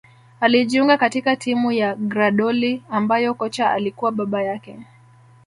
Alijiunga 0.39 0.97
katika 0.97 1.35
timu 1.35 1.71
ya 1.71 1.95
Grahdoli 1.95 2.83
ambayo 2.89 3.33
kocha 3.33 3.71
alikuwa 3.71 4.11
baba 4.11 4.43
yake 4.43 4.79